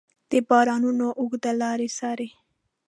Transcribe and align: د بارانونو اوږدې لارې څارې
د 0.31 0.33
بارانونو 0.49 1.07
اوږدې 1.19 1.51
لارې 1.61 1.87
څارې 1.97 2.29